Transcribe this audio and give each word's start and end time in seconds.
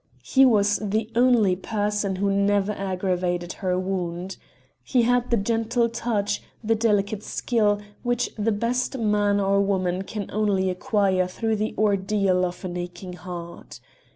He 0.23 0.47
was 0.47 0.77
the 0.81 1.11
only 1.15 1.55
person 1.55 2.15
who 2.15 2.31
never 2.31 2.71
aggravated 2.71 3.53
her 3.61 3.77
wound. 3.77 4.35
He 4.83 5.03
had 5.03 5.29
the 5.29 5.37
gentle 5.37 5.89
touch, 5.89 6.41
the 6.63 6.73
delicate 6.73 7.21
skill, 7.21 7.79
which 8.01 8.31
the 8.35 8.51
best 8.51 8.97
man 8.97 9.39
or 9.39 9.61
woman 9.61 10.01
can 10.01 10.27
only 10.33 10.71
acquire 10.71 11.27
through 11.27 11.57
the 11.57 11.75
ordeal 11.77 12.43
of 12.45 12.65
an 12.65 12.77
aching 12.77 13.13
heart. 13.13 13.79